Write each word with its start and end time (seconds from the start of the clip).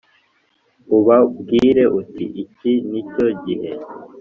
Ubabwire 0.97 1.83
uti 1.99 2.25
iki 2.43 2.71
ni 2.89 3.01
cyo 3.11 3.27
gihe 3.43 3.71